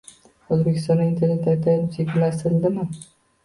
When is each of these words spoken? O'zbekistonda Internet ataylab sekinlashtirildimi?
O'zbekistonda 0.55 1.03
Internet 1.11 1.47
ataylab 1.55 1.95
sekinlashtirildimi? 2.01 2.91